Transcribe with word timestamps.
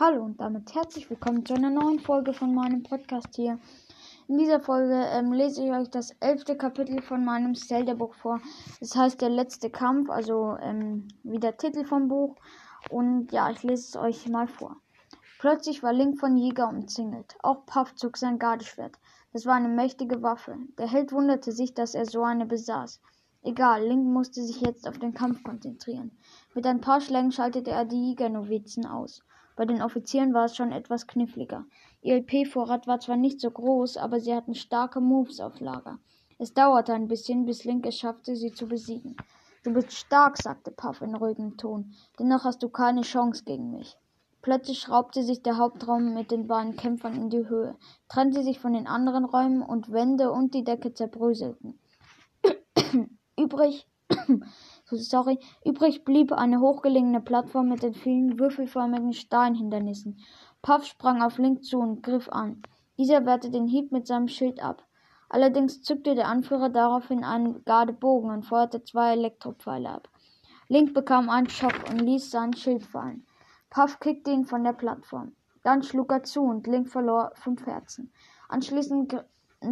Hallo 0.00 0.24
und 0.24 0.40
damit 0.40 0.74
herzlich 0.74 1.10
willkommen 1.10 1.44
zu 1.44 1.52
einer 1.52 1.68
neuen 1.68 2.00
Folge 2.00 2.32
von 2.32 2.54
meinem 2.54 2.82
Podcast 2.82 3.36
hier. 3.36 3.58
In 4.26 4.38
dieser 4.38 4.58
Folge 4.58 4.94
ähm, 4.94 5.34
lese 5.34 5.62
ich 5.62 5.70
euch 5.70 5.90
das 5.90 6.12
elfte 6.18 6.56
Kapitel 6.56 7.02
von 7.02 7.26
meinem 7.26 7.54
Zelda-Buch 7.54 8.14
vor. 8.14 8.40
Das 8.80 8.96
heißt 8.96 9.20
der 9.20 9.28
letzte 9.28 9.68
Kampf, 9.68 10.08
also 10.08 10.56
ähm, 10.62 11.08
wie 11.24 11.38
der 11.38 11.58
Titel 11.58 11.84
vom 11.84 12.08
Buch. 12.08 12.36
Und 12.88 13.32
ja, 13.32 13.50
ich 13.50 13.62
lese 13.62 13.86
es 13.86 13.96
euch 13.96 14.26
mal 14.30 14.48
vor. 14.48 14.78
Plötzlich 15.38 15.82
war 15.82 15.92
Link 15.92 16.18
von 16.18 16.38
Jäger 16.38 16.70
umzingelt. 16.70 17.36
Auch 17.42 17.66
Puff 17.66 17.94
zog 17.94 18.16
sein 18.16 18.38
Gardeschwert. 18.38 18.98
Das 19.34 19.44
war 19.44 19.56
eine 19.56 19.68
mächtige 19.68 20.22
Waffe. 20.22 20.56
Der 20.78 20.90
Held 20.90 21.12
wunderte 21.12 21.52
sich, 21.52 21.74
dass 21.74 21.94
er 21.94 22.06
so 22.06 22.22
eine 22.22 22.46
besaß. 22.46 23.02
Egal, 23.42 23.86
Link 23.86 24.06
musste 24.06 24.42
sich 24.42 24.62
jetzt 24.62 24.88
auf 24.88 24.98
den 24.98 25.12
Kampf 25.12 25.42
konzentrieren. 25.42 26.12
Mit 26.54 26.64
ein 26.66 26.80
paar 26.80 27.02
Schlägen 27.02 27.30
schaltete 27.30 27.72
er 27.72 27.84
die 27.84 28.08
Jägernovizen 28.08 28.86
aus. 28.86 29.22
Bei 29.56 29.64
den 29.64 29.82
Offizieren 29.82 30.32
war 30.34 30.46
es 30.46 30.56
schon 30.56 30.72
etwas 30.72 31.06
kniffliger. 31.06 31.64
Ihr 32.00 32.16
LP-Vorrat 32.16 32.86
war 32.86 33.00
zwar 33.00 33.16
nicht 33.16 33.40
so 33.40 33.50
groß, 33.50 33.96
aber 33.96 34.20
sie 34.20 34.34
hatten 34.34 34.54
starke 34.54 35.00
Moves 35.00 35.40
auf 35.40 35.60
Lager. 35.60 35.98
Es 36.38 36.54
dauerte 36.54 36.94
ein 36.94 37.08
bisschen, 37.08 37.44
bis 37.44 37.64
Link 37.64 37.86
es 37.86 37.98
schaffte, 37.98 38.34
sie 38.34 38.52
zu 38.52 38.66
besiegen. 38.66 39.16
Du 39.62 39.72
bist 39.72 39.92
stark, 39.92 40.38
sagte 40.38 40.70
Puff 40.70 41.02
in 41.02 41.14
ruhigem 41.14 41.56
Ton. 41.56 41.94
Dennoch 42.18 42.44
hast 42.44 42.62
du 42.62 42.68
keine 42.68 43.02
Chance 43.02 43.44
gegen 43.44 43.70
mich. 43.70 43.96
Plötzlich 44.40 44.80
schraubte 44.80 45.22
sich 45.22 45.42
der 45.42 45.56
Hauptraum 45.56 46.14
mit 46.14 46.32
den 46.32 46.48
beiden 46.48 46.76
Kämpfern 46.76 47.14
in 47.14 47.30
die 47.30 47.48
Höhe, 47.48 47.76
trennte 48.08 48.42
sich 48.42 48.58
von 48.58 48.72
den 48.72 48.88
anderen 48.88 49.24
Räumen 49.24 49.62
und 49.62 49.92
Wände 49.92 50.32
und 50.32 50.54
die 50.54 50.64
Decke 50.64 50.94
zerbröselten. 50.94 51.78
Übrig 53.38 53.86
sorry, 54.96 55.38
übrig 55.64 56.04
blieb 56.04 56.32
eine 56.32 56.60
hochgelegene 56.60 57.20
Plattform 57.20 57.68
mit 57.68 57.82
den 57.82 57.94
vielen 57.94 58.38
würfelförmigen 58.38 59.12
Steinhindernissen. 59.12 60.18
Puff 60.62 60.84
sprang 60.84 61.22
auf 61.22 61.38
Link 61.38 61.64
zu 61.64 61.78
und 61.78 62.02
griff 62.02 62.28
an. 62.28 62.62
Dieser 62.98 63.26
wehrte 63.26 63.50
den 63.50 63.66
Hieb 63.66 63.92
mit 63.92 64.06
seinem 64.06 64.28
Schild 64.28 64.62
ab. 64.62 64.86
Allerdings 65.28 65.82
zückte 65.82 66.14
der 66.14 66.28
Anführer 66.28 66.68
daraufhin 66.68 67.24
einen 67.24 67.64
Gardebogen 67.64 68.30
und 68.30 68.44
feuerte 68.44 68.84
zwei 68.84 69.12
Elektropfeile 69.12 69.88
ab. 69.88 70.08
Link 70.68 70.94
bekam 70.94 71.30
einen 71.30 71.48
Schock 71.48 71.88
und 71.90 72.00
ließ 72.00 72.30
seinen 72.30 72.54
Schild 72.54 72.84
fallen. 72.84 73.26
Puff 73.70 73.98
kickte 74.00 74.30
ihn 74.30 74.44
von 74.44 74.62
der 74.62 74.74
Plattform. 74.74 75.32
Dann 75.62 75.82
schlug 75.82 76.12
er 76.12 76.22
zu 76.22 76.42
und 76.42 76.66
Link 76.66 76.88
verlor 76.88 77.32
fünf 77.34 77.64
Herzen. 77.66 78.12
Anschließend 78.48 79.24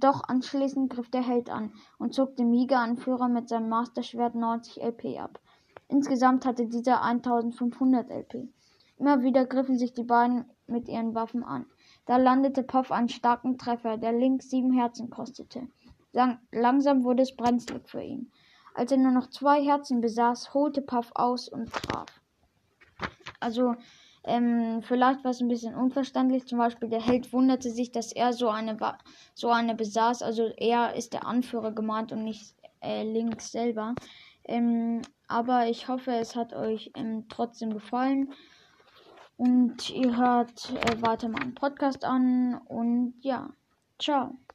doch 0.00 0.24
anschließend 0.28 0.92
griff 0.92 1.10
der 1.10 1.26
Held 1.26 1.50
an 1.50 1.72
und 1.98 2.14
zog 2.14 2.36
dem 2.36 2.52
Jägeranführer 2.52 3.28
mit 3.28 3.48
seinem 3.48 3.68
Masterschwert 3.68 4.34
90 4.34 4.82
LP 4.82 5.18
ab. 5.18 5.40
Insgesamt 5.88 6.46
hatte 6.46 6.66
dieser 6.66 7.02
1500 7.02 8.10
LP. 8.10 8.48
Immer 8.98 9.22
wieder 9.22 9.44
griffen 9.46 9.78
sich 9.78 9.92
die 9.92 10.04
beiden 10.04 10.44
mit 10.66 10.88
ihren 10.88 11.14
Waffen 11.14 11.42
an. 11.42 11.66
Da 12.06 12.16
landete 12.16 12.62
Puff 12.62 12.90
einen 12.90 13.08
starken 13.08 13.58
Treffer, 13.58 13.96
der 13.96 14.12
Link 14.12 14.42
sieben 14.42 14.72
Herzen 14.72 15.10
kostete. 15.10 15.68
Lang 16.12 16.38
langsam 16.50 17.04
wurde 17.04 17.22
es 17.22 17.34
brenzlig 17.36 17.88
für 17.88 18.02
ihn. 18.02 18.30
Als 18.74 18.92
er 18.92 18.98
nur 18.98 19.12
noch 19.12 19.28
zwei 19.28 19.62
Herzen 19.62 20.00
besaß, 20.00 20.54
holte 20.54 20.82
Puff 20.82 21.10
aus 21.14 21.48
und 21.48 21.72
traf. 21.72 22.20
Also 23.40 23.74
ähm, 24.24 24.82
vielleicht 24.82 25.24
war 25.24 25.32
es 25.32 25.40
ein 25.40 25.48
bisschen 25.48 25.74
unverständlich. 25.74 26.46
Zum 26.46 26.58
Beispiel 26.58 26.88
der 26.88 27.00
Held 27.00 27.32
wunderte 27.32 27.70
sich, 27.70 27.90
dass 27.90 28.12
er 28.12 28.32
so 28.32 28.48
eine, 28.48 28.76
so 29.34 29.50
eine 29.50 29.74
besaß. 29.74 30.22
Also 30.22 30.48
er 30.56 30.94
ist 30.94 31.12
der 31.12 31.26
Anführer 31.26 31.72
gemeint 31.72 32.12
und 32.12 32.24
nicht 32.24 32.54
äh, 32.80 33.02
Link 33.02 33.40
selber. 33.40 33.94
Ähm, 34.44 35.02
aber 35.28 35.66
ich 35.66 35.88
hoffe, 35.88 36.12
es 36.12 36.36
hat 36.36 36.52
euch 36.52 36.90
ähm, 36.94 37.26
trotzdem 37.28 37.72
gefallen. 37.72 38.32
Und 39.36 39.90
ihr 39.90 40.16
hört 40.16 40.70
äh, 40.70 41.02
weiter 41.02 41.28
meinen 41.28 41.54
Podcast 41.54 42.04
an. 42.04 42.60
Und 42.68 43.14
ja, 43.22 43.50
ciao. 43.98 44.36